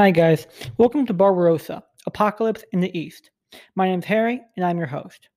[0.00, 0.46] Hi, guys.
[0.78, 3.30] Welcome to Barbarossa Apocalypse in the East.
[3.74, 5.28] My name's Harry, and I'm your host.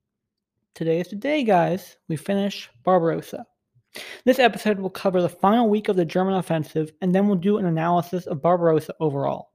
[0.73, 1.97] Today is the day, guys.
[2.07, 3.45] We finish Barbarossa.
[4.23, 7.57] This episode will cover the final week of the German offensive, and then we'll do
[7.57, 9.51] an analysis of Barbarossa overall.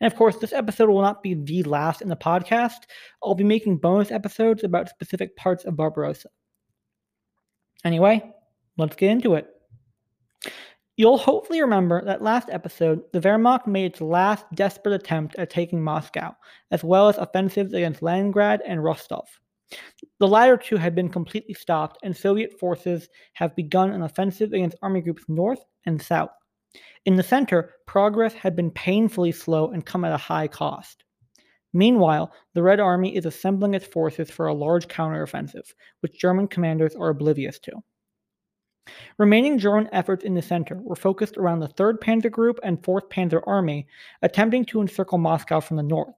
[0.00, 2.82] And of course, this episode will not be the last in the podcast.
[3.24, 6.28] I'll be making bonus episodes about specific parts of Barbarossa.
[7.86, 8.34] Anyway,
[8.76, 9.48] let's get into it.
[10.96, 15.82] You'll hopefully remember that last episode, the Wehrmacht made its last desperate attempt at taking
[15.82, 16.34] Moscow,
[16.70, 19.28] as well as offensives against Leningrad and Rostov.
[20.20, 24.78] The latter two had been completely stopped, and Soviet forces have begun an offensive against
[24.80, 26.30] army groups north and south.
[27.04, 31.04] In the center, progress had been painfully slow and come at a high cost.
[31.74, 36.96] Meanwhile, the Red Army is assembling its forces for a large counteroffensive, which German commanders
[36.96, 37.72] are oblivious to.
[39.18, 43.10] Remaining German efforts in the center were focused around the 3rd Panzer Group and 4th
[43.10, 43.86] Panzer Army,
[44.22, 46.14] attempting to encircle Moscow from the north.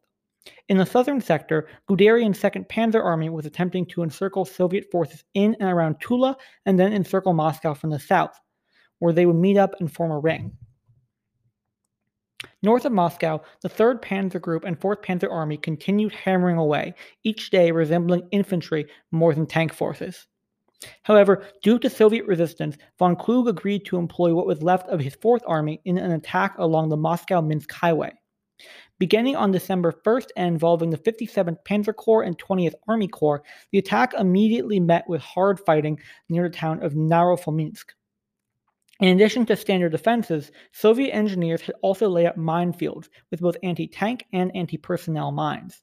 [0.69, 5.55] In the southern sector, Guderian's 2nd Panzer Army was attempting to encircle Soviet forces in
[5.61, 8.39] and around Tula and then encircle Moscow from the south,
[8.99, 10.57] where they would meet up and form a ring.
[12.63, 17.51] North of Moscow, the 3rd Panzer Group and 4th Panzer Army continued hammering away, each
[17.51, 20.27] day resembling infantry more than tank forces.
[21.03, 25.17] However, due to Soviet resistance, von Kluge agreed to employ what was left of his
[25.17, 28.13] Fourth Army in an attack along the Moscow Minsk Highway.
[28.99, 33.79] Beginning on December 1st and involving the 57th Panzer Corps and 20th Army Corps, the
[33.79, 35.99] attack immediately met with hard fighting
[36.29, 37.95] near the town of Naro-Fominsk.
[39.01, 43.87] In addition to standard defenses, Soviet engineers had also laid out minefields with both anti
[43.87, 45.83] tank and anti personnel mines.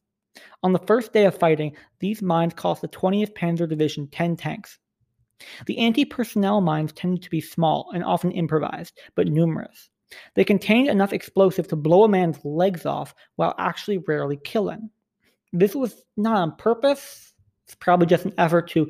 [0.63, 4.79] On the first day of fighting, these mines cost the 20th Panzer Division 10 tanks.
[5.65, 9.89] The anti personnel mines tended to be small and often improvised, but numerous.
[10.35, 14.89] They contained enough explosive to blow a man's legs off while actually rarely killing.
[15.51, 17.33] This was not on purpose,
[17.65, 18.89] it's probably just an effort to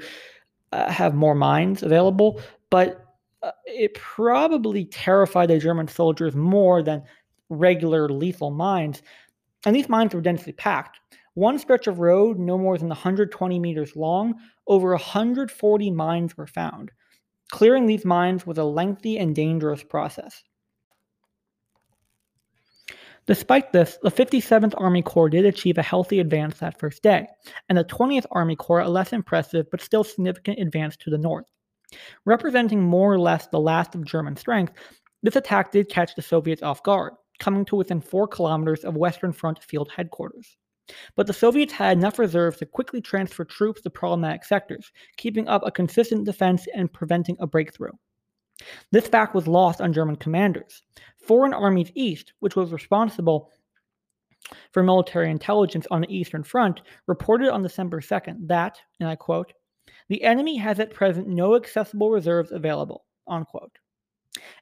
[0.71, 3.05] uh, have more mines available, but
[3.41, 7.03] uh, it probably terrified the German soldiers more than
[7.49, 9.01] regular lethal mines.
[9.65, 10.99] And these mines were densely packed.
[11.35, 14.35] One stretch of road, no more than 120 meters long,
[14.67, 16.91] over 140 mines were found.
[17.51, 20.43] Clearing these mines was a lengthy and dangerous process.
[23.27, 27.27] Despite this, the 57th Army Corps did achieve a healthy advance that first day,
[27.69, 31.45] and the 20th Army Corps a less impressive but still significant advance to the north.
[32.25, 34.73] Representing more or less the last of German strength,
[35.23, 39.33] this attack did catch the Soviets off guard, coming to within 4 kilometers of Western
[39.33, 40.55] Front field headquarters.
[41.15, 45.63] But the Soviets had enough reserves to quickly transfer troops to problematic sectors, keeping up
[45.65, 47.91] a consistent defense and preventing a breakthrough.
[48.91, 50.81] This fact was lost on German commanders.
[51.17, 53.51] Foreign armies east, which was responsible
[54.71, 59.53] for military intelligence on the Eastern Front, reported on December 2nd that, and I quote,
[60.07, 63.75] the enemy has at present no accessible reserves available, unquote.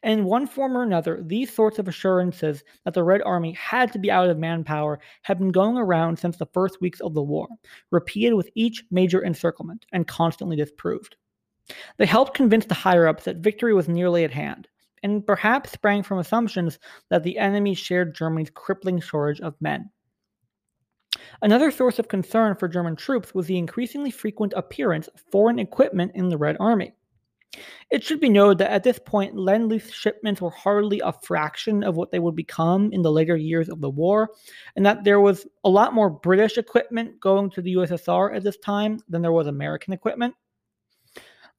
[0.04, 4.00] In one form or another, these sorts of assurances that the Red Army had to
[4.00, 7.48] be out of manpower have been going around since the first weeks of the war,
[7.92, 11.16] repeated with each major encirclement, and constantly disproved.
[11.98, 14.68] They helped convince the higher ups that victory was nearly at hand,
[15.02, 16.80] and perhaps sprang from assumptions
[17.10, 19.90] that the enemy shared Germany's crippling shortage of men.
[21.42, 26.12] Another source of concern for German troops was the increasingly frequent appearance of foreign equipment
[26.16, 26.94] in the Red Army.
[27.90, 31.84] It should be noted that at this point, Lend Lease shipments were hardly a fraction
[31.84, 34.30] of what they would become in the later years of the war,
[34.76, 38.58] and that there was a lot more British equipment going to the USSR at this
[38.58, 40.34] time than there was American equipment.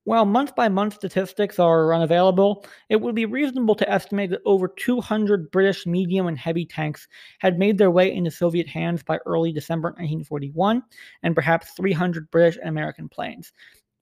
[0.05, 4.69] While month by month statistics are unavailable, it would be reasonable to estimate that over
[4.69, 9.51] 200 British medium and heavy tanks had made their way into Soviet hands by early
[9.51, 10.83] December 1941,
[11.23, 13.53] and perhaps 300 British and American planes.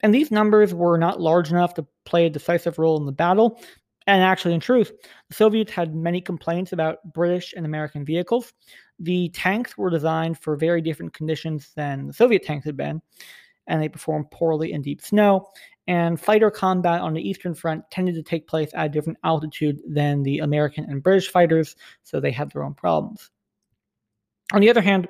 [0.02, 3.60] And these numbers were not large enough to play a decisive role in the battle.
[4.06, 4.92] And actually, in truth,
[5.28, 8.52] the Soviets had many complaints about British and American vehicles.
[8.98, 13.00] The tanks were designed for very different conditions than the Soviet tanks had been,
[13.68, 15.48] and they performed poorly in deep snow.
[15.86, 19.80] And fighter combat on the Eastern Front tended to take place at a different altitude
[19.88, 23.30] than the American and British fighters, so they had their own problems.
[24.52, 25.08] On the other hand,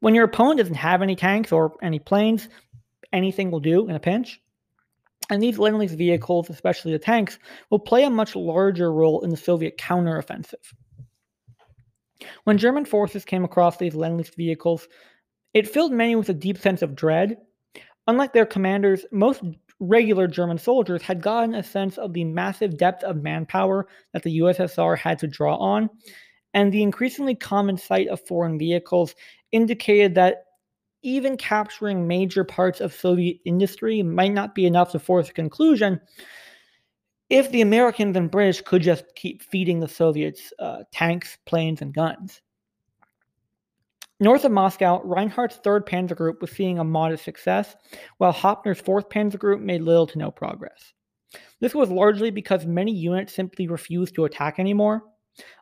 [0.00, 2.48] when your opponent doesn't have any tanks or any planes,
[3.12, 4.40] anything will do in a pinch.
[5.30, 7.38] And these Lend Lease vehicles, especially the tanks,
[7.70, 10.74] will play a much larger role in the Soviet counteroffensive.
[12.44, 14.88] When German forces came across these Lend Lease vehicles,
[15.54, 17.36] it filled many with a deep sense of dread.
[18.06, 19.42] Unlike their commanders, most
[19.78, 24.40] regular German soldiers had gotten a sense of the massive depth of manpower that the
[24.40, 25.88] USSR had to draw on,
[26.54, 29.14] and the increasingly common sight of foreign vehicles
[29.52, 30.44] indicated that
[31.02, 36.00] even capturing major parts of Soviet industry might not be enough to force a conclusion
[37.28, 41.94] if the Americans and British could just keep feeding the Soviets uh, tanks, planes, and
[41.94, 42.42] guns.
[44.22, 47.74] North of Moscow, Reinhardt's 3rd Panzer Group was seeing a modest success,
[48.18, 50.92] while Hoepner's 4th Panzer Group made little to no progress.
[51.60, 55.04] This was largely because many units simply refused to attack anymore.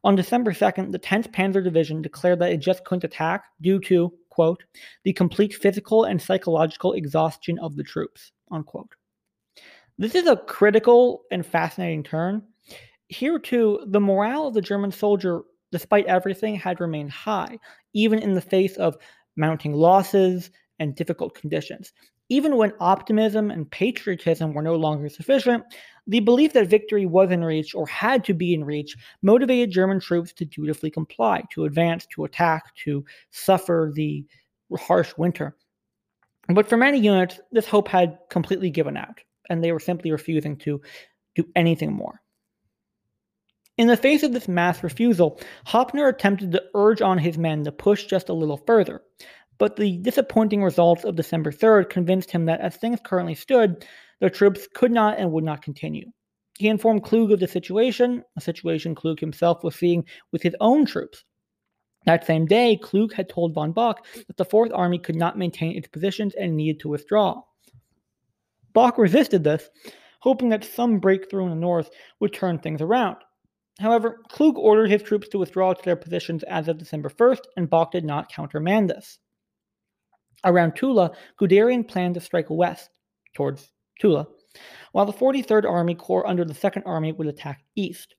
[0.02, 4.12] On December 2nd, the 10th Panzer Division declared that it just couldn't attack due to,
[4.38, 4.62] quote,
[5.02, 8.94] the complete physical and psychological exhaustion of the troops, unquote.
[9.98, 12.44] This is a critical and fascinating turn.
[13.08, 15.40] Here, too, the morale of the German soldier,
[15.72, 17.58] despite everything, had remained high,
[17.94, 18.96] even in the face of
[19.34, 21.92] mounting losses and difficult conditions.
[22.28, 25.64] Even when optimism and patriotism were no longer sufficient,
[26.08, 30.00] the belief that victory was in reach or had to be in reach motivated German
[30.00, 34.24] troops to dutifully comply, to advance, to attack, to suffer the
[34.76, 35.56] harsh winter.
[36.48, 39.20] But for many units, this hope had completely given out,
[39.50, 40.80] and they were simply refusing to
[41.34, 42.22] do anything more.
[43.76, 47.70] In the face of this mass refusal, Hoepner attempted to urge on his men to
[47.70, 49.02] push just a little further,
[49.58, 53.84] but the disappointing results of December 3rd convinced him that as things currently stood,
[54.20, 56.10] the troops could not and would not continue.
[56.58, 60.86] He informed Klug of the situation, a situation Klug himself was seeing with his own
[60.86, 61.24] troops.
[62.04, 65.76] That same day, Klug had told von Bock that the Fourth Army could not maintain
[65.76, 67.42] its positions and needed to withdraw.
[68.72, 69.70] Bock resisted this,
[70.20, 73.16] hoping that some breakthrough in the north would turn things around.
[73.78, 77.70] However, Klug ordered his troops to withdraw to their positions as of December 1st, and
[77.70, 79.18] Bock did not countermand this.
[80.44, 82.90] Around Tula, Guderian planned to strike west
[83.34, 84.26] towards Tula,
[84.92, 88.14] while the 43rd Army Corps under the 2nd Army would attack east.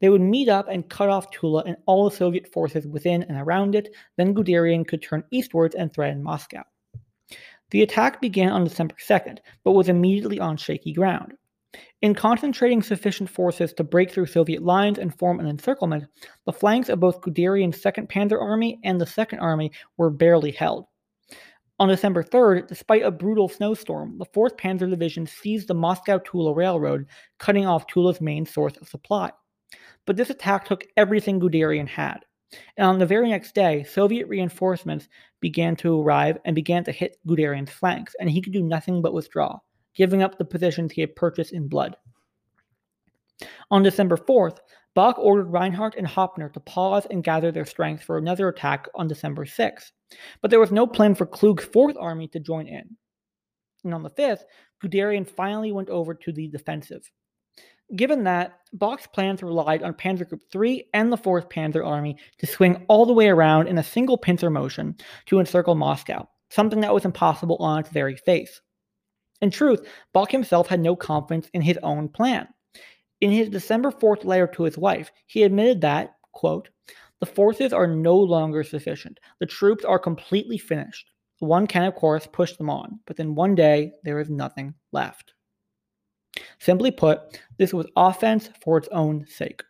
[0.00, 3.38] They would meet up and cut off Tula and all the Soviet forces within and
[3.38, 6.64] around it, then Guderian could turn eastwards and threaten Moscow.
[7.70, 11.34] The attack began on December 2nd, but was immediately on shaky ground.
[12.02, 16.04] In concentrating sufficient forces to break through Soviet lines and form an encirclement,
[16.46, 20.86] the flanks of both Guderian's 2nd Panzer Army and the 2nd Army were barely held.
[21.80, 26.52] On December 3rd, despite a brutal snowstorm, the 4th Panzer Division seized the Moscow Tula
[26.52, 27.06] Railroad,
[27.38, 29.32] cutting off Tula's main source of supply.
[30.04, 32.18] But this attack took everything Guderian had.
[32.76, 35.08] And on the very next day, Soviet reinforcements
[35.40, 39.14] began to arrive and began to hit Guderian's flanks, and he could do nothing but
[39.14, 39.58] withdraw,
[39.94, 41.96] giving up the positions he had purchased in blood.
[43.70, 44.58] On December 4th,
[44.94, 49.08] Bock ordered Reinhardt and Hoepner to pause and gather their strength for another attack on
[49.08, 49.92] December 6th.
[50.42, 52.96] But there was no plan for Klug's Fourth Army to join in.
[53.84, 54.42] And on the 5th,
[54.82, 57.08] Guderian finally went over to the defensive.
[57.96, 62.46] Given that, Bock's plans relied on Panzer Group 3 and the 4th Panzer Army to
[62.46, 64.96] swing all the way around in a single pincer motion
[65.26, 68.60] to encircle Moscow, something that was impossible on its very face.
[69.40, 72.46] In truth, Bock himself had no confidence in his own plan.
[73.20, 76.70] In his December 4th letter to his wife, he admitted that, quote,
[77.20, 79.20] the forces are no longer sufficient.
[79.40, 81.10] The troops are completely finished.
[81.40, 85.34] One can, of course, push them on, but then one day there is nothing left.
[86.58, 89.62] Simply put, this was offense for its own sake.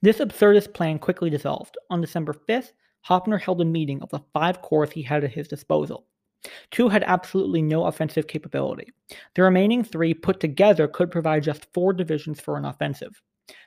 [0.00, 1.76] This absurdist plan quickly dissolved.
[1.90, 2.72] On December 5th,
[3.08, 6.06] Hoepner held a meeting of the five corps he had at his disposal.
[6.70, 8.92] Two had absolutely no offensive capability.
[9.34, 13.20] The remaining three put together could provide just four divisions for an offensive.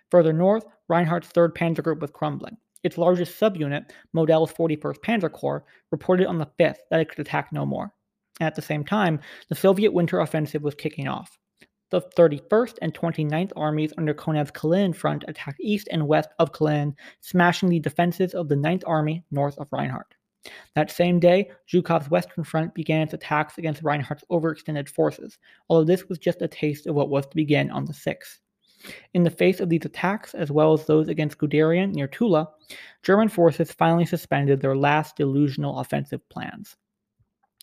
[0.10, 2.58] Further north, Reinhardt's 3rd Panzer Group was crumbling.
[2.84, 7.52] Its largest subunit, Model's 41st Panzer Corps, reported on the 5th that it could attack
[7.52, 7.94] no more.
[8.40, 11.38] At the same time, the Soviet winter offensive was kicking off.
[11.92, 16.96] The 31st and 29th Armies under Konev's Kalinin front attacked east and west of Kalinin,
[17.20, 20.16] smashing the defenses of the 9th Army north of Reinhardt.
[20.76, 25.38] That same day, Zhukov's Western Front began its attacks against Reinhardt's overextended forces,
[25.70, 28.40] although this was just a taste of what was to begin on the 6th.
[29.14, 32.50] In the face of these attacks, as well as those against Guderian near Tula,
[33.04, 36.76] German forces finally suspended their last delusional offensive plans.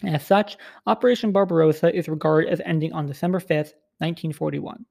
[0.04, 0.56] As such,
[0.86, 3.48] Operation Barbarossa is regarded as ending on December 5,
[3.98, 4.86] 1941.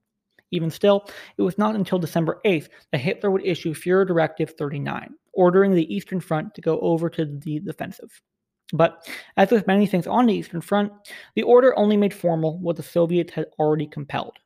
[0.50, 5.14] Even still, it was not until December 8th that Hitler would issue Führer Directive 39,
[5.38, 8.20] ordering the Eastern Front to go over to the defensive.
[8.72, 10.92] But as with many things on the Eastern Front,
[11.34, 14.38] the order only made formal what the Soviets had already compelled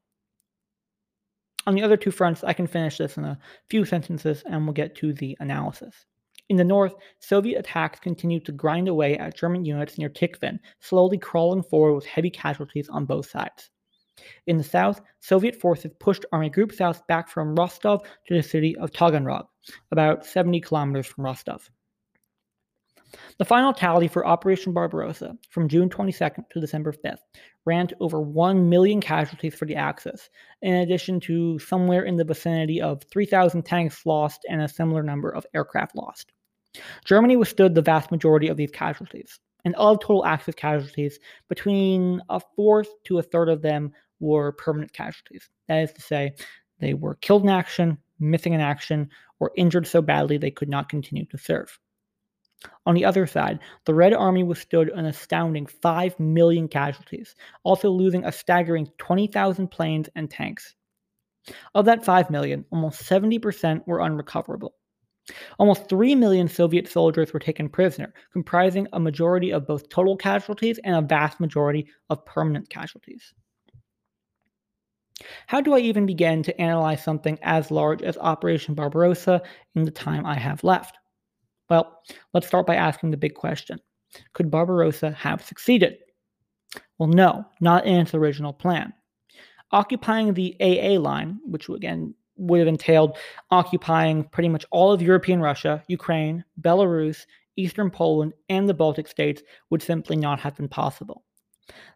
[1.66, 3.38] on the other two fronts, I can finish this in a
[3.70, 6.06] few sentences and we'll get to the analysis.
[6.49, 11.18] In the north, Soviet attacks continued to grind away at German units near Tikhvin, slowly
[11.18, 13.70] crawling forward with heavy casualties on both sides.
[14.47, 18.76] In the south, Soviet forces pushed Army Group South back from Rostov to the city
[18.76, 19.47] of Taganrog,
[19.90, 21.71] about 70 kilometers from Rostov.
[23.38, 27.19] The final tally for Operation Barbarossa from June 22nd to December 5th
[27.66, 30.31] ran to over 1 million casualties for the Axis,
[30.62, 35.31] in addition to somewhere in the vicinity of 3,000 tanks lost and a similar number
[35.31, 36.33] of aircraft lost.
[37.04, 42.40] Germany withstood the vast majority of these casualties, and of total Axis casualties, between a
[42.57, 45.49] fourth to a third of them were permanent casualties.
[45.69, 46.35] That is to say,
[46.78, 49.09] they were killed in action, missing in action,
[49.40, 51.78] or injured so badly they could not continue to serve.
[52.87, 58.25] On the other side, the Red Army withstood an astounding 5 million casualties, also losing
[58.25, 60.75] a staggering 20,000 planes and tanks.
[61.75, 64.75] Of that 5 million, almost 70% were unrecoverable.
[65.59, 70.81] Almost 3 million Soviet soldiers were taken prisoner, comprising a majority of both total casualties
[70.85, 73.33] and a vast majority of permanent casualties.
[75.47, 79.43] How do I even begin to analyze something as large as Operation Barbarossa
[79.75, 80.99] in the time I have left?
[81.71, 82.02] Well,
[82.35, 83.79] let's start by asking the big question
[84.33, 85.99] Could Barbarossa have succeeded?
[86.99, 88.93] Well, no, not in its original plan.
[89.71, 93.16] Occupying the AA line, which again would have entailed
[93.50, 99.42] occupying pretty much all of European Russia, Ukraine, Belarus, Eastern Poland, and the Baltic states,
[99.70, 101.24] would simply not have been possible.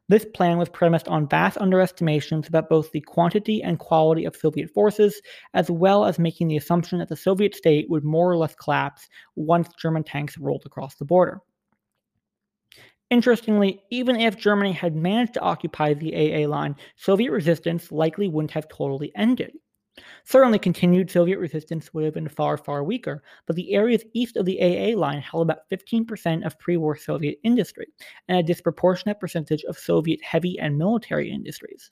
[0.08, 4.70] This plan was premised on vast underestimations about both the quantity and quality of Soviet
[4.70, 5.20] forces,
[5.54, 9.08] as well as making the assumption that the Soviet state would more or less collapse
[9.34, 11.40] once German tanks rolled across the border.
[13.10, 18.50] Interestingly, even if Germany had managed to occupy the AA line, Soviet resistance likely wouldn't
[18.52, 19.52] have totally ended.
[20.24, 24.44] Certainly, continued Soviet resistance would have been far, far weaker, but the areas east of
[24.44, 27.86] the AA line held about 15% of pre war Soviet industry
[28.28, 31.90] and a disproportionate percentage of Soviet heavy and military industries.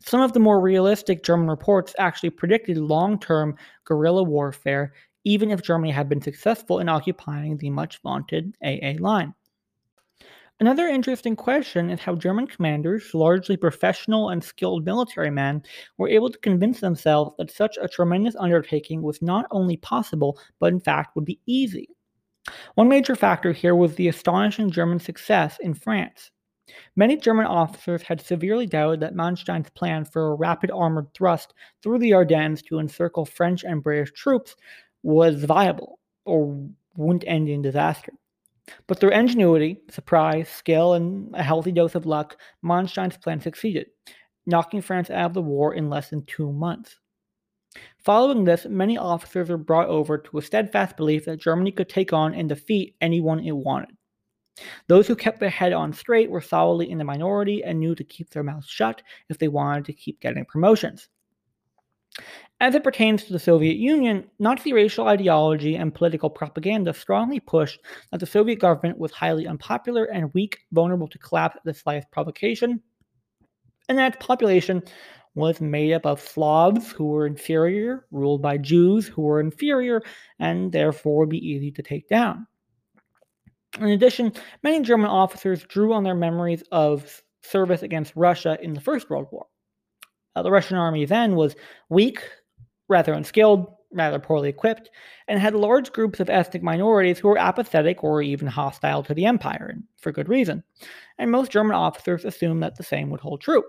[0.00, 4.94] Some of the more realistic German reports actually predicted long term guerrilla warfare,
[5.24, 9.34] even if Germany had been successful in occupying the much vaunted AA line.
[10.60, 15.62] Another interesting question is how German commanders, largely professional and skilled military men,
[15.98, 20.72] were able to convince themselves that such a tremendous undertaking was not only possible, but
[20.72, 21.88] in fact would be easy.
[22.74, 26.32] One major factor here was the astonishing German success in France.
[26.96, 32.00] Many German officers had severely doubted that Manstein's plan for a rapid armored thrust through
[32.00, 34.56] the Ardennes to encircle French and British troops
[35.04, 38.12] was viable or wouldn't end in disaster.
[38.86, 43.88] But through ingenuity, surprise, skill, and a healthy dose of luck, Manstein's plan succeeded,
[44.46, 46.98] knocking France out of the war in less than two months.
[47.98, 52.12] Following this, many officers were brought over to a steadfast belief that Germany could take
[52.12, 53.96] on and defeat anyone it wanted.
[54.88, 58.04] Those who kept their head on straight were solidly in the minority and knew to
[58.04, 61.08] keep their mouths shut if they wanted to keep getting promotions.
[62.60, 67.80] As it pertains to the Soviet Union, Nazi racial ideology and political propaganda strongly pushed
[68.10, 72.10] that the Soviet government was highly unpopular and weak, vulnerable to collapse at the slightest
[72.10, 72.82] provocation,
[73.88, 74.82] and that its population
[75.36, 80.02] was made up of Slavs who were inferior, ruled by Jews who were inferior,
[80.40, 82.46] and therefore would be easy to take down.
[83.78, 84.32] In addition,
[84.64, 89.28] many German officers drew on their memories of service against Russia in the First World
[89.30, 89.46] War.
[90.38, 91.56] Uh, the Russian army then was
[91.88, 92.22] weak,
[92.88, 94.88] rather unskilled, rather poorly equipped,
[95.26, 99.26] and had large groups of ethnic minorities who were apathetic or even hostile to the
[99.26, 100.62] empire, and for good reason.
[101.18, 103.64] And most German officers assumed that the same would hold true.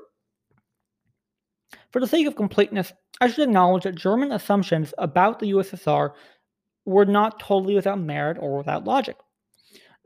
[1.92, 6.12] For the sake of completeness, I should acknowledge that German assumptions about the USSR
[6.86, 9.18] were not totally without merit or without logic.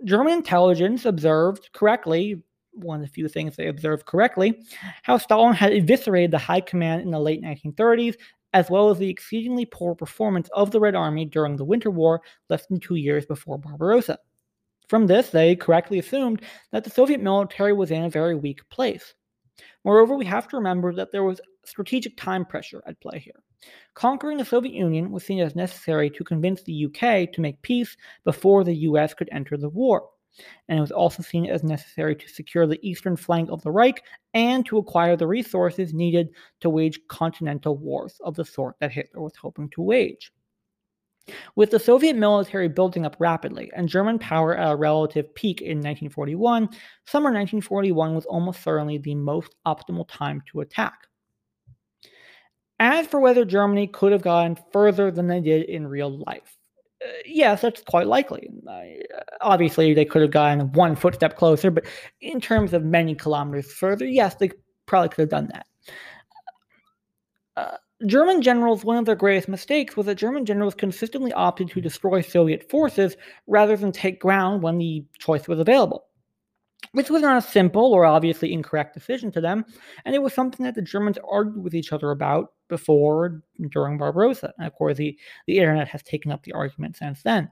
[0.06, 2.42] German intelligence observed correctly,
[2.74, 4.64] one of the few things they observed correctly,
[5.04, 8.16] how Stalin had eviscerated the high command in the late 1930s
[8.54, 12.22] as well as the exceedingly poor performance of the Red Army during the Winter War
[12.50, 14.20] less than two years before Barbarossa.
[14.88, 19.16] From this, they correctly assumed that the Soviet military was in a very weak place.
[19.84, 23.42] Moreover, we have to remember that there was strategic time pressure at play here.
[23.94, 27.96] Conquering the Soviet Union was seen as necessary to convince the UK to make peace
[28.24, 30.10] before the US could enter the war
[30.68, 34.04] and it was also seen as necessary to secure the eastern flank of the Reich
[34.34, 36.30] and to acquire the resources needed
[36.62, 40.32] to wage continental wars of the sort that Hitler was hoping to wage.
[41.56, 45.78] With the Soviet military building up rapidly and German power at a relative peak in
[45.78, 46.70] 1941,
[47.06, 51.08] summer 1941 was almost certainly the most optimal time to attack.
[52.80, 56.58] As for whether Germany could have gone further than they did in real life,
[57.26, 58.50] yes, that's quite likely.
[59.42, 61.86] Obviously, they could have gone one footstep closer, but
[62.22, 64.52] in terms of many kilometers further, yes, they
[64.86, 65.66] probably could have done that.
[67.56, 71.82] Uh, German generals, one of their greatest mistakes was that German generals consistently opted to
[71.82, 73.16] destroy Soviet forces
[73.48, 76.06] rather than take ground when the choice was available.
[76.94, 79.66] This was not a simple or obviously incorrect decision to them,
[80.06, 84.54] and it was something that the Germans argued with each other about before, during Barbarossa.
[84.58, 87.52] And of course, the, the internet has taken up the argument since then.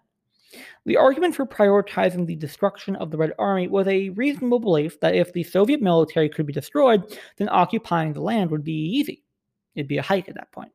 [0.86, 5.16] The argument for prioritizing the destruction of the Red Army was a reasonable belief that
[5.16, 9.24] if the Soviet military could be destroyed, then occupying the land would be easy.
[9.76, 10.72] It'd be a hike at that point.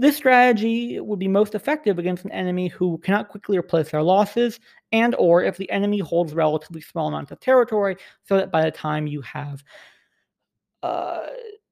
[0.00, 4.60] This strategy would be most effective against an enemy who cannot quickly replace their losses
[4.92, 8.70] and or if the enemy holds relatively small amounts of territory so that by the
[8.70, 9.64] time you have
[10.84, 11.26] uh,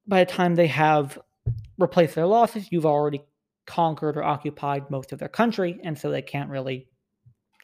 [0.09, 1.19] by the time they have
[1.79, 3.23] replaced their losses, you've already
[3.67, 6.89] conquered or occupied most of their country, and so they can't really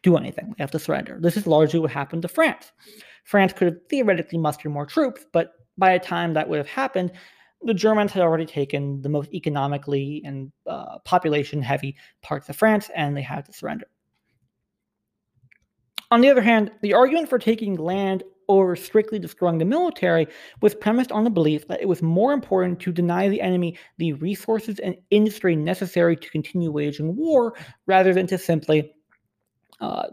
[0.02, 0.54] do anything.
[0.56, 1.18] They have to surrender.
[1.20, 2.72] This is largely what happened to France.
[3.24, 7.12] France could have theoretically mustered more troops, but by the time that would have happened,
[7.64, 12.90] the Germans had already taken the most economically and uh, population heavy parts of France,
[12.94, 13.86] and they had to surrender.
[16.10, 20.26] On the other hand, the argument for taking land over strictly destroying the military
[20.60, 24.12] was premised on the belief that it was more important to deny the enemy the
[24.14, 27.54] resources and industry necessary to continue waging war
[27.86, 28.92] rather than to simply
[29.80, 30.08] uh,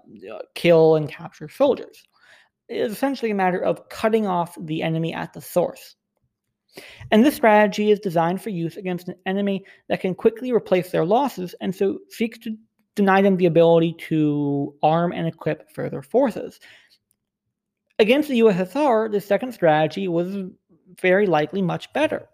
[0.56, 2.08] kill and capture soldiers.
[2.70, 5.96] It is essentially a matter of cutting off the enemy at the source.
[7.12, 11.06] And this strategy is designed for use against an enemy that can quickly replace their
[11.06, 12.56] losses and so seeks to
[12.96, 16.60] deny them the ability to arm and equip further forces.
[17.98, 20.36] Against the USSR, the second strategy was
[21.02, 22.28] very likely much better.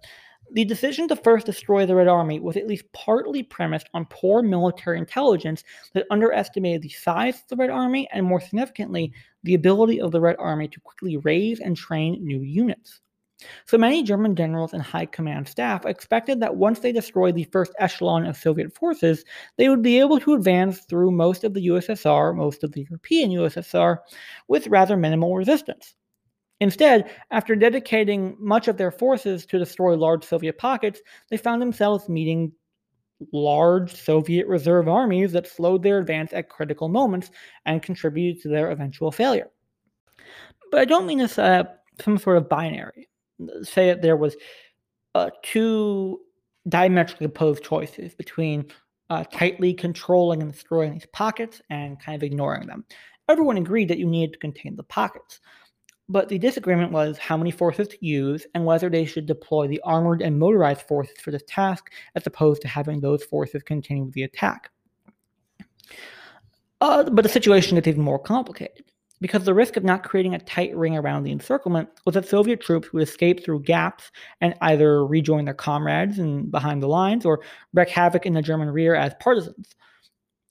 [0.51, 4.43] The decision to first destroy the Red Army was at least partly premised on poor
[4.43, 5.63] military intelligence
[5.93, 9.11] that underestimated the size of the Red Army and, more significantly,
[9.43, 13.01] the ability of the Red Army to quickly raise and train new units.
[13.65, 17.73] So many German generals and high command staff expected that once they destroyed the first
[17.79, 19.25] echelon of Soviet forces,
[19.57, 23.31] they would be able to advance through most of the USSR, most of the European
[23.31, 23.97] USSR,
[24.47, 25.95] with rather minimal resistance.
[26.61, 32.07] Instead, after dedicating much of their forces to destroy large Soviet pockets, they found themselves
[32.07, 32.53] meeting
[33.33, 37.31] large Soviet reserve armies that slowed their advance at critical moments
[37.65, 39.49] and contributed to their eventual failure.
[40.71, 41.63] But I don't mean this uh,
[42.01, 43.09] some sort of binary
[43.63, 44.35] say that there was
[45.13, 46.19] uh, two
[46.67, 48.65] diametrically opposed choices between
[49.09, 52.83] uh, tightly controlling and destroying these pockets and kind of ignoring them.
[53.29, 55.39] Everyone agreed that you needed to contain the pockets,
[56.09, 59.81] but the disagreement was how many forces to use and whether they should deploy the
[59.83, 64.23] armored and motorized forces for this task as opposed to having those forces continue the
[64.23, 64.69] attack.
[66.81, 68.85] Uh, but the situation gets even more complicated
[69.21, 72.59] because the risk of not creating a tight ring around the encirclement was that Soviet
[72.59, 77.41] troops would escape through gaps and either rejoin their comrades in behind the lines or
[77.73, 79.75] wreak havoc in the German rear as partisans.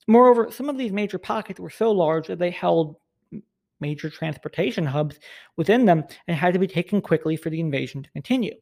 [0.06, 2.96] Moreover, some of these major pockets were so large that they held
[3.80, 5.18] major transportation hubs
[5.56, 8.54] within them and had to be taken quickly for the invasion to continue.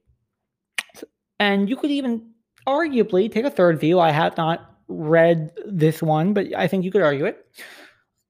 [1.38, 2.31] And you could even
[2.67, 3.99] arguably take a third view.
[3.99, 7.45] I have not read this one, but I think you could argue it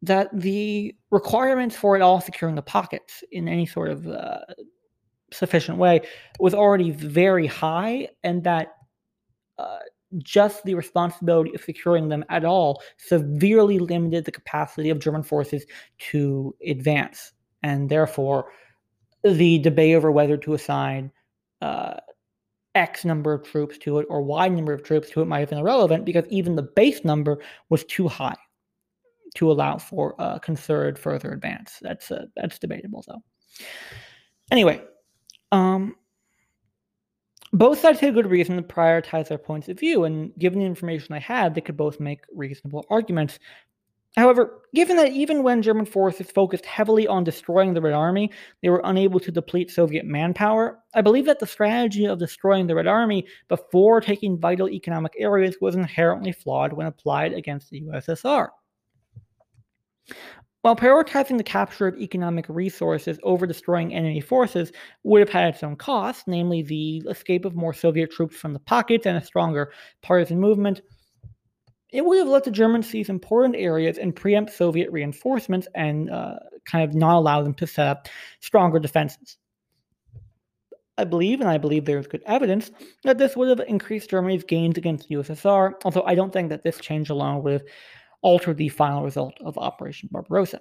[0.02, 4.40] that the requirements for it all securing the pockets in any sort of uh,
[5.32, 6.00] sufficient way
[6.40, 8.74] was already very high, and that
[9.58, 9.78] uh,
[10.18, 15.64] just the responsibility of securing them at all severely limited the capacity of German forces
[15.98, 17.32] to advance.
[17.62, 18.50] And therefore,
[19.22, 21.12] the debate over whether to assign
[21.60, 21.94] uh,
[22.74, 25.50] X number of troops to it or Y number of troops to it might have
[25.50, 27.38] been irrelevant because even the base number
[27.68, 28.34] was too high
[29.34, 31.78] to allow for a concerted further advance.
[31.80, 33.22] That's uh, that's debatable though.
[34.50, 34.82] Anyway,
[35.50, 35.96] um,
[37.52, 41.08] both sides had good reason to prioritize their points of view, and given the information
[41.10, 43.38] they had, they could both make reasonable arguments.
[44.16, 48.30] However, given that even when German forces focused heavily on destroying the Red Army,
[48.62, 52.74] they were unable to deplete Soviet manpower, I believe that the strategy of destroying the
[52.74, 58.48] Red Army before taking vital economic areas was inherently flawed when applied against the USSR.
[60.62, 64.70] While prioritizing the capture of economic resources over destroying enemy forces
[65.02, 68.60] would have had its own costs, namely the escape of more Soviet troops from the
[68.60, 70.80] pockets and a stronger partisan movement,
[71.90, 76.36] it would have let the Germans seize important areas and preempt Soviet reinforcements and uh,
[76.64, 78.08] kind of not allow them to set up
[78.40, 79.36] stronger defenses.
[80.96, 82.70] I believe, and I believe there's good evidence,
[83.02, 86.62] that this would have increased Germany's gains against the USSR, although I don't think that
[86.62, 87.62] this change alone would have
[88.22, 90.60] alter the final result of Operation Barbarossa.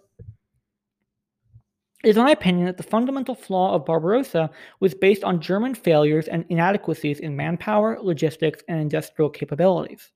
[2.04, 6.28] It is my opinion that the fundamental flaw of Barbarossa was based on German failures
[6.28, 10.12] and inadequacies in manpower, logistics, and industrial capabilities.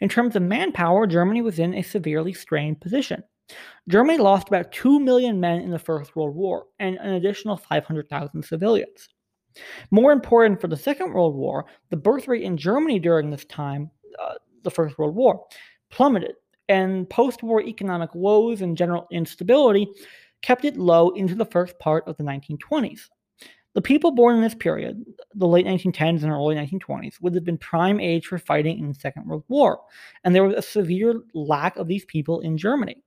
[0.00, 3.22] In terms of manpower, Germany was in a severely strained position.
[3.88, 8.42] Germany lost about 2 million men in the First World War and an additional 500,000
[8.42, 9.08] civilians.
[9.90, 13.90] More important for the Second World War, the birth rate in Germany during this time,
[14.18, 15.44] uh, the First World War,
[15.90, 16.36] plummeted,
[16.72, 19.86] and post war economic woes and general instability
[20.40, 23.10] kept it low into the first part of the 1920s.
[23.74, 25.04] The people born in this period,
[25.34, 28.94] the late 1910s and early 1920s, would have been prime age for fighting in the
[28.94, 29.80] Second World War,
[30.24, 33.02] and there was a severe lack of these people in Germany.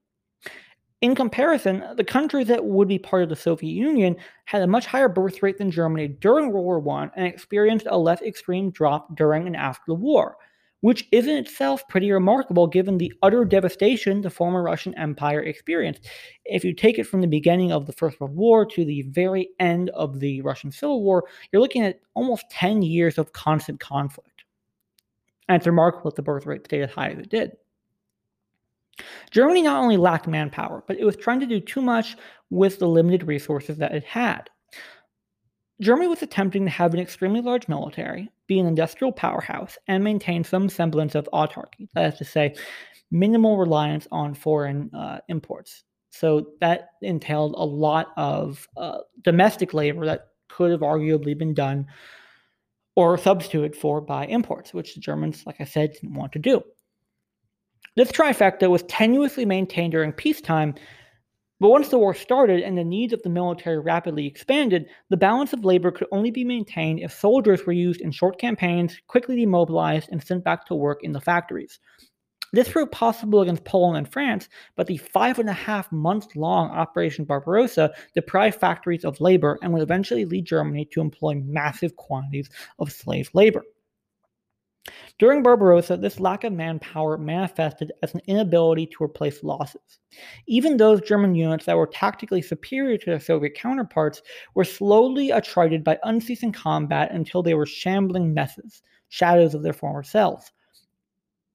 [1.01, 4.85] In comparison, the countries that would be part of the Soviet Union had a much
[4.85, 9.15] higher birth rate than Germany during World War I and experienced a less extreme drop
[9.15, 10.37] during and after the war,
[10.85, 16.07] which is in itself pretty remarkable given the utter devastation the former Russian Empire experienced.
[16.45, 19.49] If you take it from the beginning of the First World War to the very
[19.59, 24.45] end of the Russian Civil War, you're looking at almost 10 years of constant conflict.
[25.49, 27.53] And it's remarkable that the birth rate stayed as high as it did.
[29.31, 32.15] Germany not only lacked manpower, but it was trying to do too much
[32.51, 34.51] with the limited resources that it had.
[35.81, 40.43] Germany was attempting to have an extremely large military, be an industrial powerhouse, and maintain
[40.43, 41.89] some semblance of autarky.
[41.93, 42.55] That is to say,
[43.11, 45.83] minimal reliance on foreign uh, imports.
[46.11, 51.87] So that entailed a lot of uh, domestic labor that could have arguably been done
[52.95, 56.63] or substituted for by imports, which the Germans, like I said, didn't want to do.
[57.97, 60.75] This trifecta was tenuously maintained during peacetime
[61.59, 65.53] but once the war started and the needs of the military rapidly expanded, the balance
[65.53, 70.09] of labor could only be maintained if soldiers were used in short campaigns, quickly demobilized,
[70.11, 71.79] and sent back to work in the factories.
[72.51, 76.69] This proved possible against Poland and France, but the five and a half month long
[76.71, 82.49] Operation Barbarossa deprived factories of labor and would eventually lead Germany to employ massive quantities
[82.79, 83.63] of slave labor.
[85.17, 89.99] During Barbarossa, this lack of manpower manifested as an inability to replace losses.
[90.45, 94.21] Even those German units that were tactically superior to their Soviet counterparts
[94.53, 100.03] were slowly attrited by unceasing combat until they were shambling messes, shadows of their former
[100.03, 100.51] selves.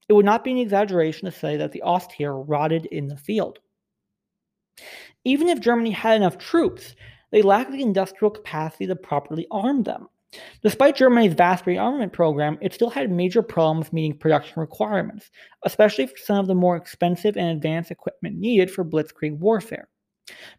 [0.09, 3.59] It would not be an exaggeration to say that the Ostheer rotted in the field.
[5.23, 6.95] Even if Germany had enough troops,
[7.31, 10.09] they lacked the industrial capacity to properly arm them.
[10.63, 15.29] Despite Germany's vast rearmament program, it still had major problems meeting production requirements,
[15.65, 19.89] especially for some of the more expensive and advanced equipment needed for blitzkrieg warfare.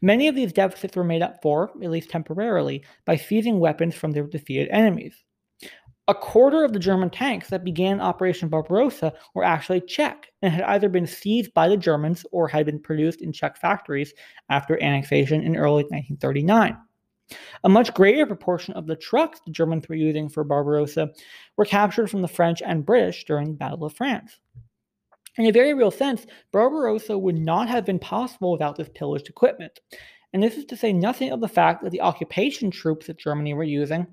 [0.02, 4.10] Many of these deficits were made up for, at least temporarily, by seizing weapons from
[4.10, 5.22] their defeated enemies.
[6.08, 10.64] A quarter of the German tanks that began Operation Barbarossa were actually Czech and had
[10.64, 14.12] either been seized by the Germans or had been produced in Czech factories
[14.50, 16.76] after annexation in early 1939.
[17.64, 21.10] A much greater proportion of the trucks the Germans were using for Barbarossa
[21.56, 24.38] were captured from the French and British during the Battle of France.
[25.38, 29.80] In a very real sense, Barbarossa would not have been possible without this pillaged equipment.
[30.32, 33.54] And this is to say nothing of the fact that the occupation troops that Germany
[33.54, 34.06] were using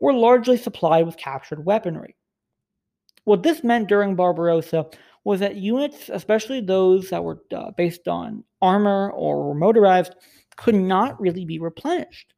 [0.00, 2.16] were largely supplied with captured weaponry.
[3.24, 4.86] What this meant during Barbarossa
[5.24, 10.14] was that units, especially those that were uh, based on armor or motorized,
[10.56, 12.32] could not really be replenished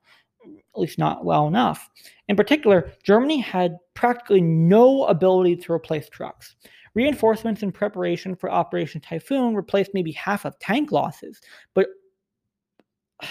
[0.79, 1.91] at least not well enough.
[2.29, 6.55] In particular, Germany had practically no ability to replace trucks.
[6.95, 11.41] Reinforcements in preparation for Operation Typhoon replaced maybe half of tank losses,
[11.75, 11.89] but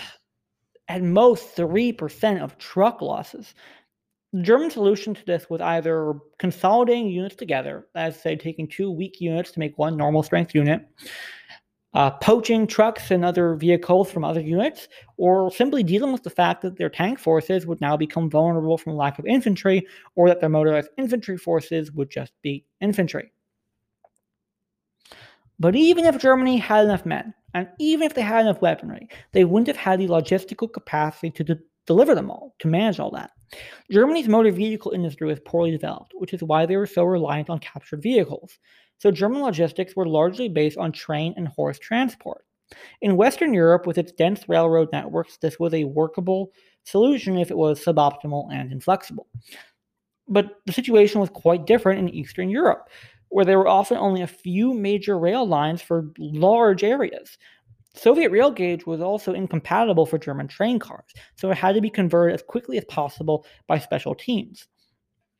[0.89, 3.53] at most 3% of truck losses.
[4.33, 9.21] The German solution to this was either consolidating units together, as say taking two weak
[9.21, 10.85] units to make one normal strength unit,
[11.93, 16.61] uh, poaching trucks and other vehicles from other units, or simply dealing with the fact
[16.61, 20.49] that their tank forces would now become vulnerable from lack of infantry, or that their
[20.49, 23.31] motorized infantry forces would just be infantry.
[25.59, 29.45] But even if Germany had enough men, and even if they had enough weaponry, they
[29.45, 33.31] wouldn't have had the logistical capacity to de- deliver them all, to manage all that.
[33.89, 37.57] Germany's motor vehicle industry was poorly developed, which is why they were so reliant on
[37.59, 38.59] captured vehicles
[38.97, 42.45] so German logistics were largely based on train and horse transport.
[43.01, 46.51] In Western Europe, with its dense railroad networks, this was a workable
[46.83, 49.27] solution if it was suboptimal and inflexible.
[50.27, 52.89] But the situation was quite different in Eastern Europe,
[53.29, 57.37] where there were often only a few major rail lines for large areas.
[57.93, 61.89] Soviet rail gauge was also incompatible for German train cars, so it had to be
[61.89, 64.67] converted as quickly as possible by special teams.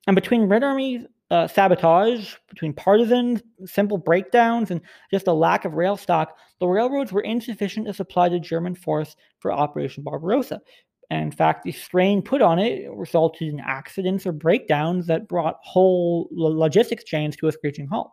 [0.08, 5.74] And between Red Army uh, sabotage between partisans, simple breakdowns, and just a lack of
[5.74, 10.62] rail stock, the railroads were insufficient to supply the German force for Operation Barbarossa.
[11.10, 15.60] And in fact, the strain put on it resulted in accidents or breakdowns that brought
[15.62, 18.12] whole logistics chains to a screeching halt.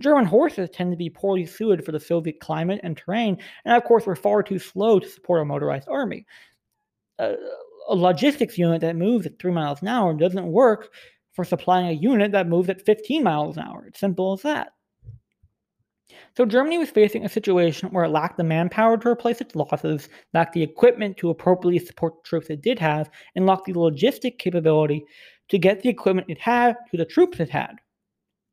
[0.00, 3.84] German horses tend to be poorly suited for the Soviet climate and terrain, and of
[3.84, 6.26] course were far too slow to support a motorized army.
[7.18, 7.36] A
[7.90, 10.90] logistics unit that moves at 3 miles an hour doesn't work
[11.32, 13.84] for supplying a unit that moves at 15 miles an hour.
[13.86, 14.72] It's simple as that.
[16.36, 20.08] So Germany was facing a situation where it lacked the manpower to replace its losses,
[20.34, 24.38] lacked the equipment to appropriately support the troops it did have, and lacked the logistic
[24.38, 25.04] capability
[25.48, 27.76] to get the equipment it had to the troops it had.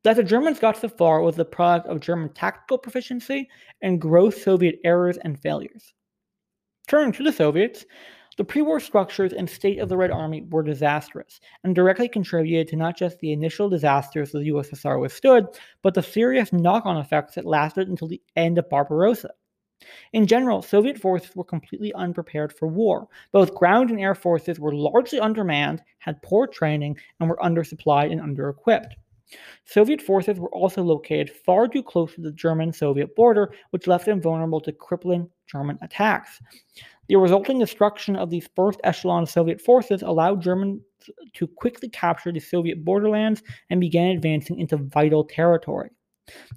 [0.04, 3.48] That the Germans got so far was the product of German tactical proficiency
[3.82, 5.92] and gross Soviet errors and failures.
[6.88, 7.84] Turning to the Soviets,
[8.40, 12.68] the pre war structures and state of the Red Army were disastrous and directly contributed
[12.68, 15.46] to not just the initial disasters the USSR withstood,
[15.82, 19.28] but the serious knock on effects that lasted until the end of Barbarossa.
[20.14, 23.08] In general, Soviet forces were completely unprepared for war.
[23.30, 28.22] Both ground and air forces were largely undermanned, had poor training, and were undersupplied and
[28.22, 28.94] underequipped.
[29.64, 34.06] Soviet forces were also located far too close to the German Soviet border, which left
[34.06, 36.40] them vulnerable to crippling German attacks.
[37.10, 40.80] The resulting destruction of these first echelon Soviet forces allowed Germans
[41.34, 45.90] to quickly capture the Soviet borderlands and began advancing into vital territory.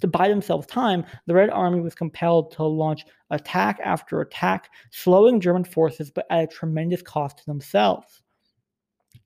[0.00, 5.40] To buy themselves time, the Red Army was compelled to launch attack after attack, slowing
[5.40, 8.22] German forces but at a tremendous cost to themselves.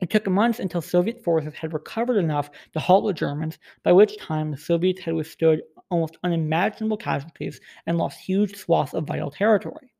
[0.01, 4.17] It took months until Soviet forces had recovered enough to halt the Germans, by which
[4.17, 5.61] time the Soviets had withstood
[5.91, 9.93] almost unimaginable casualties and lost huge swaths of vital territory.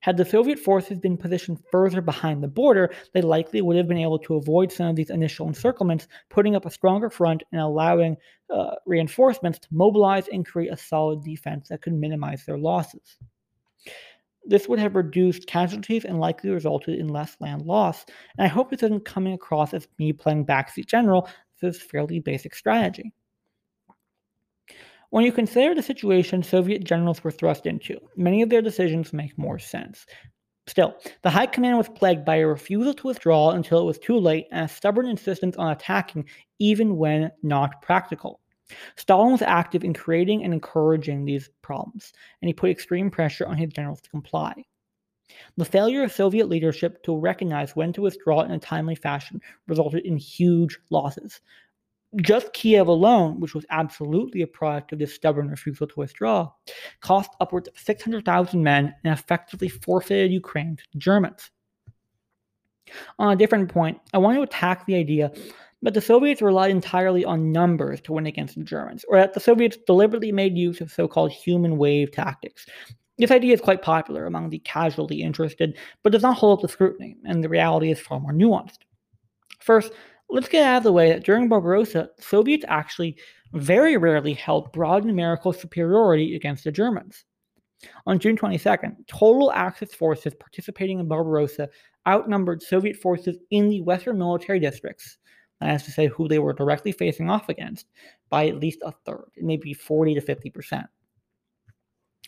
[0.00, 3.98] Had the Soviet forces been positioned further behind the border, they likely would have been
[3.98, 8.16] able to avoid some of these initial encirclements, putting up a stronger front and allowing
[8.54, 13.18] uh, reinforcements to mobilize and create a solid defense that could minimize their losses.
[14.44, 18.06] This would have reduced casualties and likely resulted in less land loss.
[18.38, 21.28] And I hope this isn't coming across as me playing backseat general.
[21.60, 23.12] This is fairly basic strategy.
[25.10, 29.38] When you consider the situation Soviet generals were thrust into, many of their decisions make
[29.38, 30.04] more sense.
[30.66, 34.18] Still, the High Command was plagued by a refusal to withdraw until it was too
[34.18, 36.26] late and a stubborn insistence on attacking
[36.58, 38.40] even when not practical.
[38.96, 43.56] Stalin was active in creating and encouraging these problems, and he put extreme pressure on
[43.56, 44.52] his generals to comply.
[45.56, 50.04] The failure of Soviet leadership to recognize when to withdraw in a timely fashion resulted
[50.04, 51.40] in huge losses,
[52.16, 56.50] just Kiev alone, which was absolutely a product of this stubborn refusal to withdraw,
[57.00, 61.50] cost upwards of 600,000 men and effectively forfeited Ukraine to the Germans.
[63.18, 65.30] On a different point, I want to attack the idea
[65.82, 69.40] that the Soviets relied entirely on numbers to win against the Germans, or that the
[69.40, 72.66] Soviets deliberately made use of so called human wave tactics.
[73.18, 76.72] This idea is quite popular among the casually interested, but does not hold up to
[76.72, 78.78] scrutiny, and the reality is far more nuanced.
[79.60, 79.92] First,
[80.30, 83.16] let's get out of the way that during Barbarossa, Soviets actually
[83.52, 87.24] very rarely held broad numerical superiority against the Germans.
[88.06, 91.68] On June 22nd, total Axis forces participating in Barbarossa
[92.06, 95.18] outnumbered Soviet forces in the Western military districts,
[95.60, 97.86] that is to say, who they were directly facing off against,
[98.30, 100.86] by at least a third, maybe 40 to 50 percent.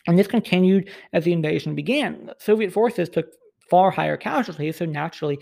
[0.07, 2.31] And this continued as the invasion began.
[2.39, 3.27] Soviet forces took
[3.69, 5.39] far higher casualties, so naturally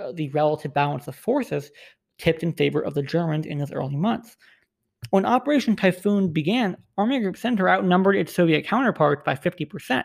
[0.00, 1.70] Uh, the relative balance of forces
[2.18, 4.36] tipped in favor of the Germans in those early months.
[5.10, 10.02] When Operation Typhoon began, Army Group Center outnumbered its Soviet counterparts by 50%,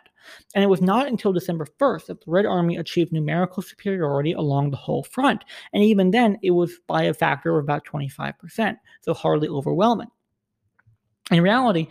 [0.55, 4.71] and it was not until December 1st that the Red Army achieved numerical superiority along
[4.71, 9.13] the whole front, and even then it was by a factor of about 25%, so
[9.13, 10.09] hardly overwhelming.
[11.31, 11.87] In reality,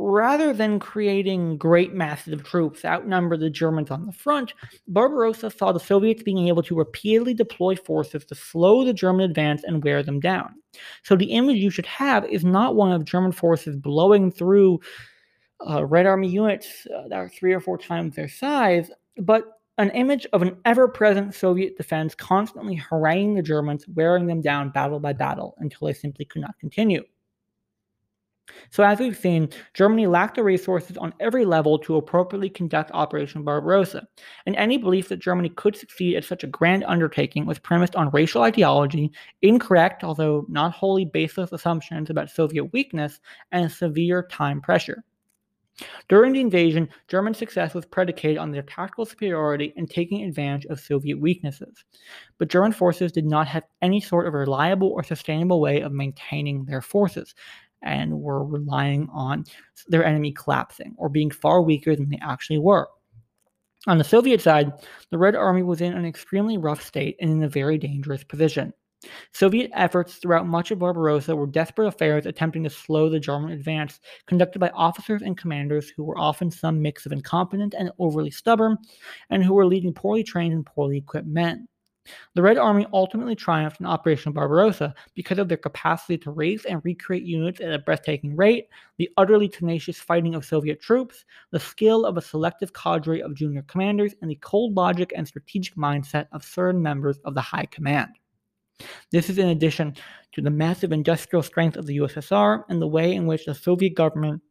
[0.00, 4.54] rather than creating great masses of troops outnumber the Germans on the front,
[4.88, 9.62] Barbarossa saw the Soviets being able to repeatedly deploy forces to slow the German advance
[9.62, 10.54] and wear them down.
[11.02, 14.80] So the image you should have is not one of German forces blowing through
[15.68, 19.90] uh, Red Army units uh, that are three or four times their size, but an
[19.90, 25.00] image of an ever present Soviet defense constantly haranguing the Germans, wearing them down battle
[25.00, 27.02] by battle until they simply could not continue.
[28.70, 33.42] So, as we've seen, Germany lacked the resources on every level to appropriately conduct Operation
[33.44, 34.06] Barbarossa,
[34.46, 38.10] and any belief that Germany could succeed at such a grand undertaking was premised on
[38.10, 39.10] racial ideology,
[39.42, 43.20] incorrect, although not wholly baseless assumptions about Soviet weakness,
[43.52, 45.04] and severe time pressure.
[46.08, 50.80] During the invasion, German success was predicated on their tactical superiority and taking advantage of
[50.80, 51.84] Soviet weaknesses.
[52.38, 56.64] But German forces did not have any sort of reliable or sustainable way of maintaining
[56.64, 57.34] their forces
[57.82, 59.44] and were relying on
[59.88, 62.88] their enemy collapsing or being far weaker than they actually were.
[63.86, 64.72] On the Soviet side,
[65.10, 68.74] the Red Army was in an extremely rough state and in a very dangerous position.
[69.32, 73.98] Soviet efforts throughout much of Barbarossa were desperate affairs attempting to slow the German advance,
[74.26, 78.76] conducted by officers and commanders who were often some mix of incompetent and overly stubborn,
[79.30, 81.66] and who were leading poorly trained and poorly equipped men.
[82.34, 86.80] The Red Army ultimately triumphed in Operation Barbarossa because of their capacity to raise and
[86.84, 92.04] recreate units at a breathtaking rate, the utterly tenacious fighting of Soviet troops, the skill
[92.04, 96.44] of a selective cadre of junior commanders, and the cold logic and strategic mindset of
[96.44, 98.10] certain members of the High Command.
[99.10, 99.96] This is in addition
[100.32, 103.94] to the massive industrial strength of the USSR and the way in which the Soviet
[103.94, 104.42] government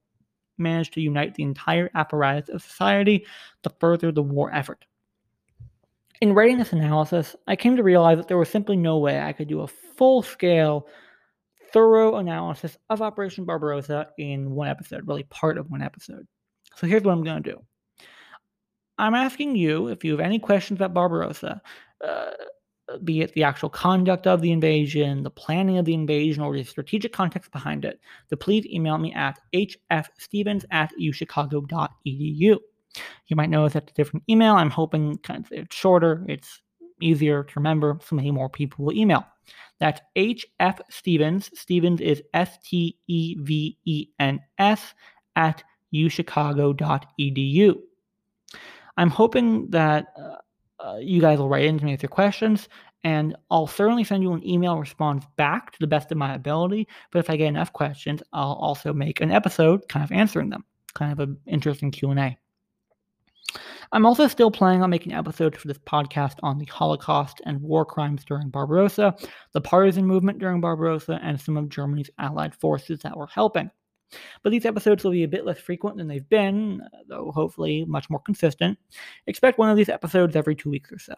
[0.58, 3.26] managed to unite the entire apparatus of society
[3.64, 4.86] to further the war effort.
[6.22, 9.32] In writing this analysis, I came to realize that there was simply no way I
[9.32, 10.88] could do a full scale,
[11.72, 16.28] thorough analysis of Operation Barbarossa in one episode, really part of one episode.
[16.76, 17.60] So here's what I'm going to do
[18.98, 21.62] I'm asking you if you have any questions about Barbarossa.
[22.06, 22.32] Uh,
[23.04, 26.64] be it the actual conduct of the invasion, the planning of the invasion, or the
[26.64, 32.58] strategic context behind it, to please email me at hfstevens at uchicago.edu.
[33.28, 34.56] You might notice that's a different email.
[34.56, 36.62] I'm hoping kind of it's shorter, it's
[37.02, 39.26] easier to remember, so many more people will email.
[39.80, 41.50] That's HF Stevens.
[41.60, 44.94] Stevens is S T E V E N S
[45.36, 47.76] at uchicago.edu.
[48.98, 50.36] I'm hoping that uh,
[50.84, 52.68] uh, you guys will write in to me with your questions,
[53.04, 56.88] and I'll certainly send you an email response back to the best of my ability.
[57.12, 60.66] But if I get enough questions, I'll also make an episode kind of answering them,
[60.94, 62.38] kind of an interesting Q and A.
[63.92, 67.86] I'm also still planning on making episodes for this podcast on the Holocaust and war
[67.86, 69.16] crimes during Barbarossa,
[69.54, 73.72] the partisan movement during Barbarossa, and some of Germany's allied forces that were helping.
[74.44, 78.12] But these episodes will be a bit less frequent than they've been, though hopefully much
[78.12, 78.78] more consistent.
[79.26, 81.16] Expect one of these episodes every two weeks or so.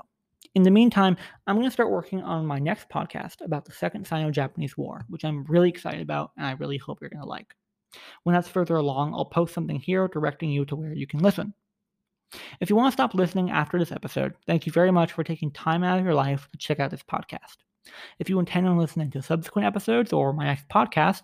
[0.56, 4.08] In the meantime, I'm going to start working on my next podcast about the Second
[4.08, 7.28] Sino Japanese War, which I'm really excited about and I really hope you're going to
[7.28, 7.54] like.
[8.24, 11.54] When that's further along, I'll post something here directing you to where you can listen.
[12.60, 15.52] If you want to stop listening after this episode, thank you very much for taking
[15.52, 17.58] time out of your life to check out this podcast.
[18.20, 21.22] If you intend on listening to subsequent episodes or my next podcast,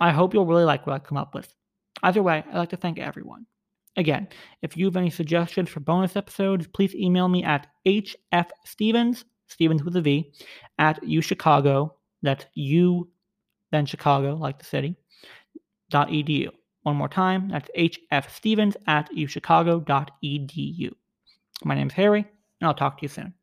[0.00, 1.52] I hope you'll really like what I come up with.
[2.02, 3.46] Either way, I'd like to thank everyone.
[3.96, 4.28] Again,
[4.62, 9.96] if you have any suggestions for bonus episodes, please email me at hfstevens, Stevens with
[9.96, 10.30] a V,
[10.78, 13.08] at uchicago, that's u,
[13.72, 14.96] then Chicago, like the city,
[15.90, 16.50] dot edu.
[16.88, 20.90] One more time, that's hfstevens at uchicago.edu.
[21.62, 23.34] My name is Harry, and I'll talk to you soon.